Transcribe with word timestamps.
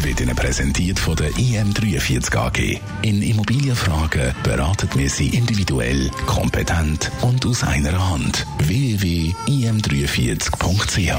wird 0.00 0.20
Ihnen 0.20 0.34
präsentiert 0.34 0.98
von 0.98 1.14
der 1.16 1.30
IM43 1.32 2.36
AG. 2.36 2.80
In 3.02 3.22
Immobilienfragen 3.22 4.34
beraten 4.42 4.88
wir 4.94 5.10
Sie 5.10 5.28
individuell, 5.28 6.10
kompetent 6.26 7.12
und 7.20 7.44
aus 7.46 7.62
einer 7.62 8.10
Hand. 8.10 8.46
www.im43.ch 8.58 11.12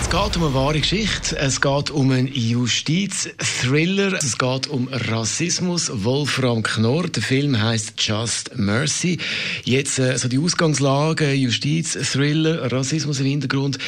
Es 0.00 0.10
geht 0.10 0.36
um 0.36 0.44
eine 0.44 0.54
wahre 0.54 0.80
Geschichte. 0.80 1.36
Es 1.36 1.60
geht 1.60 1.90
um 1.90 2.10
einen 2.10 2.28
Justiz-Thriller. 2.28 4.14
Es 4.14 4.38
geht 4.38 4.66
um 4.68 4.88
Rassismus. 4.88 5.90
Wolfram 5.92 6.62
Knorr. 6.62 7.08
Der 7.08 7.22
Film 7.22 7.60
heißt 7.60 7.94
Just 7.98 8.56
Mercy. 8.56 9.18
Jetzt 9.64 9.98
äh, 9.98 10.16
so 10.16 10.28
die 10.28 10.38
Ausgangslage, 10.38 11.32
Justiz-Thriller, 11.32 12.72
Rassismus 12.72 13.20
im 13.20 13.26
Hintergrund. 13.26 13.78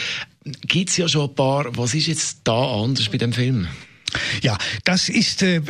Gibt 0.45 0.91
es 0.91 0.97
ja 0.97 1.09
schon 1.09 1.29
ein 1.29 1.35
paar. 1.35 1.67
Was 1.77 1.95
ist 1.95 2.07
jetzt 2.07 2.41
da 2.45 2.83
anders 2.83 3.09
bei 3.09 3.19
dem 3.19 3.33
Film? 3.33 3.69
Ja, 4.43 4.57
das 4.85 5.09
ist 5.09 5.43
äh, 5.43 5.61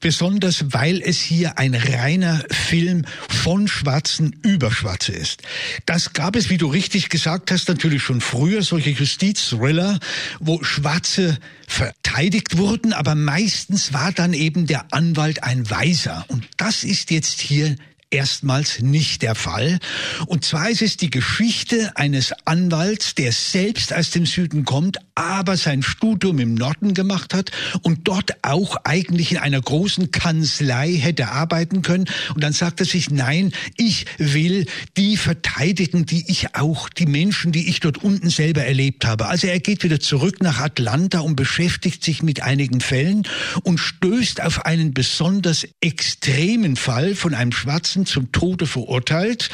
besonders, 0.00 0.72
weil 0.72 1.00
es 1.02 1.18
hier 1.18 1.58
ein 1.58 1.74
reiner 1.74 2.42
Film 2.50 3.04
von 3.28 3.68
Schwarzen 3.68 4.36
über 4.42 4.70
Schwarze 4.70 5.12
ist. 5.12 5.42
Das 5.86 6.12
gab 6.12 6.36
es, 6.36 6.50
wie 6.50 6.58
du 6.58 6.66
richtig 6.66 7.08
gesagt 7.08 7.50
hast, 7.50 7.68
natürlich 7.68 8.02
schon 8.02 8.20
früher, 8.20 8.62
solche 8.62 8.90
Justizthriller, 8.90 9.98
wo 10.40 10.62
Schwarze 10.62 11.38
verteidigt 11.66 12.58
wurden, 12.58 12.92
aber 12.92 13.14
meistens 13.14 13.92
war 13.92 14.12
dann 14.12 14.32
eben 14.32 14.66
der 14.66 14.86
Anwalt 14.92 15.42
ein 15.42 15.68
Weiser. 15.70 16.24
Und 16.28 16.46
das 16.56 16.84
ist 16.84 17.10
jetzt 17.10 17.40
hier 17.40 17.76
erstmals 18.10 18.80
nicht 18.80 19.22
der 19.22 19.34
Fall. 19.34 19.78
Und 20.26 20.44
zwar 20.44 20.70
ist 20.70 20.82
es 20.82 20.96
die 20.96 21.10
Geschichte 21.10 21.92
eines 21.96 22.32
Anwalts, 22.44 23.14
der 23.14 23.32
selbst 23.32 23.92
aus 23.92 24.10
dem 24.10 24.26
Süden 24.26 24.64
kommt, 24.64 24.98
aber 25.14 25.56
sein 25.56 25.82
Studium 25.82 26.38
im 26.38 26.54
Norden 26.54 26.94
gemacht 26.94 27.34
hat 27.34 27.50
und 27.82 28.06
dort 28.06 28.32
auch 28.42 28.76
eigentlich 28.84 29.32
in 29.32 29.38
einer 29.38 29.60
großen 29.60 30.10
Kanzlei 30.10 30.92
hätte 30.92 31.28
arbeiten 31.28 31.82
können. 31.82 32.06
Und 32.34 32.44
dann 32.44 32.52
sagt 32.52 32.80
er 32.80 32.86
sich, 32.86 33.10
nein, 33.10 33.52
ich 33.76 34.06
will 34.18 34.66
die 34.96 35.16
verteidigen, 35.16 36.06
die 36.06 36.24
ich 36.28 36.54
auch, 36.54 36.88
die 36.88 37.06
Menschen, 37.06 37.50
die 37.50 37.68
ich 37.68 37.80
dort 37.80 37.98
unten 37.98 38.30
selber 38.30 38.64
erlebt 38.64 39.04
habe. 39.04 39.26
Also 39.26 39.46
er 39.46 39.58
geht 39.58 39.82
wieder 39.82 40.00
zurück 40.00 40.42
nach 40.42 40.60
Atlanta 40.60 41.20
und 41.20 41.34
beschäftigt 41.34 42.04
sich 42.04 42.22
mit 42.22 42.42
einigen 42.42 42.80
Fällen 42.80 43.26
und 43.62 43.78
stößt 43.78 44.42
auf 44.42 44.66
einen 44.66 44.94
besonders 44.94 45.66
extremen 45.80 46.76
Fall 46.76 47.14
von 47.14 47.34
einem 47.34 47.52
schwarzen 47.52 47.95
zum 48.04 48.32
Tode 48.32 48.66
verurteilt. 48.66 49.48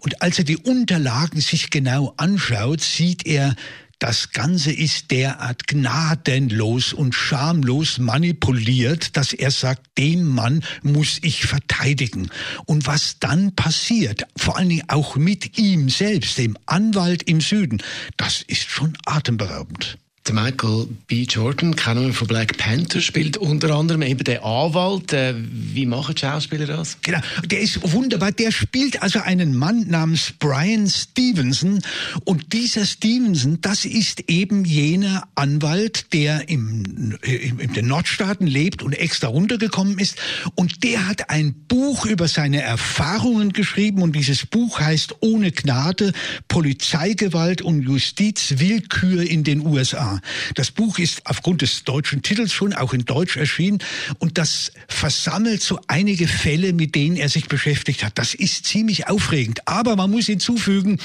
Und 0.00 0.22
als 0.22 0.38
er 0.38 0.44
die 0.44 0.56
Unterlagen 0.56 1.40
sich 1.40 1.70
genau 1.70 2.14
anschaut, 2.16 2.80
sieht 2.80 3.26
er, 3.26 3.54
das 4.00 4.32
Ganze 4.32 4.72
ist 4.72 5.10
derart 5.12 5.66
gnadenlos 5.66 6.92
und 6.92 7.14
schamlos 7.14 7.98
manipuliert, 7.98 9.16
dass 9.16 9.32
er 9.32 9.50
sagt, 9.50 9.86
den 9.96 10.24
Mann 10.24 10.62
muss 10.82 11.20
ich 11.22 11.46
verteidigen. 11.46 12.28
Und 12.66 12.86
was 12.86 13.18
dann 13.18 13.54
passiert, 13.54 14.26
vor 14.36 14.58
allen 14.58 14.68
Dingen 14.68 14.88
auch 14.88 15.16
mit 15.16 15.58
ihm 15.58 15.88
selbst, 15.88 16.36
dem 16.38 16.58
Anwalt 16.66 17.22
im 17.22 17.40
Süden, 17.40 17.82
das 18.16 18.42
ist 18.42 18.68
schon 18.68 18.94
atemberaubend. 19.06 19.96
Der 20.26 20.34
Michael 20.34 20.86
B. 21.06 21.24
Jordan, 21.24 21.76
kennen 21.76 22.06
wir 22.06 22.14
von 22.14 22.26
Black 22.26 22.56
Panther, 22.56 23.02
spielt 23.02 23.36
unter 23.36 23.74
anderem 23.74 24.00
eben 24.00 24.24
den 24.24 24.38
Anwalt. 24.38 25.12
Äh, 25.12 25.34
wie 25.36 25.84
machen 25.84 26.14
die 26.14 26.20
Schauspieler 26.22 26.64
das? 26.64 26.96
Genau, 27.02 27.18
der 27.44 27.60
ist 27.60 27.92
wunderbar. 27.92 28.32
Der 28.32 28.50
spielt 28.50 29.02
also 29.02 29.18
einen 29.18 29.54
Mann 29.54 29.86
namens 29.86 30.32
Brian 30.38 30.88
Stevenson. 30.88 31.82
Und 32.24 32.54
dieser 32.54 32.86
Stevenson, 32.86 33.58
das 33.60 33.84
ist 33.84 34.30
eben 34.30 34.64
jener 34.64 35.28
Anwalt, 35.34 36.14
der 36.14 36.48
im, 36.48 37.18
im, 37.20 37.60
in 37.60 37.74
den 37.74 37.86
Nordstaaten 37.86 38.46
lebt 38.46 38.82
und 38.82 38.94
extra 38.94 39.28
runtergekommen 39.28 39.98
ist. 39.98 40.16
Und 40.54 40.84
der 40.84 41.06
hat 41.06 41.28
ein 41.28 41.52
Buch 41.68 42.06
über 42.06 42.28
seine 42.28 42.62
Erfahrungen 42.62 43.52
geschrieben. 43.52 44.00
Und 44.00 44.16
dieses 44.16 44.46
Buch 44.46 44.80
heißt 44.80 45.16
Ohne 45.20 45.52
Gnade, 45.52 46.14
Polizeigewalt 46.48 47.60
und 47.60 47.82
Justizwillkür 47.82 49.22
in 49.22 49.44
den 49.44 49.66
USA. 49.66 50.13
Das 50.54 50.70
Buch 50.70 50.98
ist 50.98 51.26
aufgrund 51.26 51.62
des 51.62 51.84
deutschen 51.84 52.22
Titels 52.22 52.52
schon 52.52 52.72
auch 52.72 52.92
in 52.92 53.04
Deutsch 53.04 53.36
erschienen 53.36 53.78
und 54.18 54.38
das 54.38 54.72
versammelt 54.88 55.62
so 55.62 55.80
einige 55.88 56.28
Fälle, 56.28 56.72
mit 56.72 56.94
denen 56.94 57.16
er 57.16 57.28
sich 57.28 57.48
beschäftigt 57.48 58.04
hat. 58.04 58.18
Das 58.18 58.34
ist 58.34 58.66
ziemlich 58.66 59.08
aufregend. 59.08 59.66
Aber 59.66 59.96
man 59.96 60.10
muss 60.10 60.26
hinzufügen, 60.26 60.98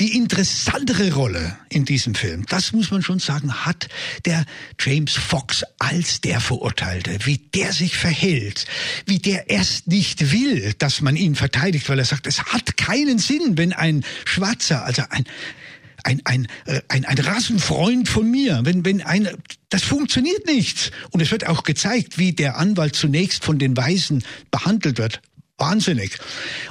die 0.00 0.16
interessantere 0.16 1.12
Rolle 1.12 1.58
in 1.68 1.84
diesem 1.84 2.14
Film, 2.14 2.44
das 2.48 2.72
muss 2.72 2.90
man 2.90 3.02
schon 3.02 3.18
sagen, 3.18 3.52
hat 3.64 3.88
der 4.24 4.44
James 4.80 5.12
Fox 5.12 5.64
als 5.78 6.20
der 6.20 6.40
Verurteilte, 6.40 7.18
wie 7.24 7.38
der 7.38 7.72
sich 7.72 7.96
verhält, 7.96 8.66
wie 9.06 9.18
der 9.18 9.50
erst 9.50 9.86
nicht 9.86 10.32
will, 10.32 10.74
dass 10.78 11.00
man 11.00 11.16
ihn 11.16 11.34
verteidigt, 11.34 11.88
weil 11.88 11.98
er 11.98 12.04
sagt, 12.04 12.26
es 12.26 12.42
hat 12.44 12.76
keinen 12.76 13.18
Sinn, 13.18 13.56
wenn 13.56 13.72
ein 13.72 14.04
Schwarzer, 14.24 14.84
also 14.84 15.02
ein 15.10 15.24
ein, 16.04 16.20
ein, 16.24 16.48
äh, 16.66 16.80
ein, 16.88 17.04
ein 17.04 17.18
Rassenfreund 17.18 18.08
von 18.08 18.30
mir, 18.30 18.60
wenn, 18.64 18.84
wenn 18.84 19.02
ein, 19.02 19.28
das 19.68 19.82
funktioniert 19.82 20.46
nicht. 20.46 20.92
Und 21.10 21.20
es 21.20 21.30
wird 21.30 21.46
auch 21.46 21.62
gezeigt, 21.64 22.18
wie 22.18 22.32
der 22.32 22.56
Anwalt 22.56 22.96
zunächst 22.96 23.44
von 23.44 23.58
den 23.58 23.76
Weißen 23.76 24.24
behandelt 24.50 24.98
wird. 24.98 25.20
Wahnsinnig. 25.58 26.18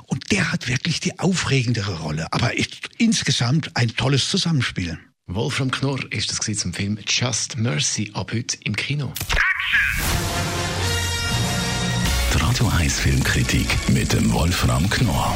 Und 0.05 0.31
der 0.31 0.51
hat 0.51 0.67
wirklich 0.67 0.99
die 0.99 1.19
aufregendere 1.19 1.99
Rolle. 1.99 2.27
Aber 2.31 2.51
insgesamt 2.97 3.75
ein 3.75 3.95
tolles 3.95 4.29
Zusammenspiel. 4.29 4.99
Wolfram 5.27 5.71
Knorr 5.71 5.99
ist 6.11 6.29
das 6.29 6.57
zum 6.57 6.71
Film 6.71 6.99
Just 7.07 7.57
Mercy 7.57 8.11
ab 8.13 8.31
heute 8.31 8.57
im 8.63 8.75
Kino. 8.75 9.11
Die 12.31 12.37
Radio 12.37 12.67
1 12.67 12.99
Filmkritik 12.99 13.67
mit 13.89 14.13
dem 14.13 14.31
Wolfram 14.31 14.87
Knorr 14.87 15.35